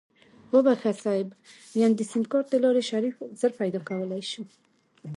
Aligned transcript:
وبښه 0.53 0.91
صيب 1.03 1.27
ويم 1.75 1.91
د 1.95 2.01
سيمکارټ 2.11 2.45
دلارې 2.53 2.83
شريف 2.91 3.15
زر 3.39 3.51
پيدا 3.61 3.79
کولی 3.89 4.23
شو. 4.31 4.43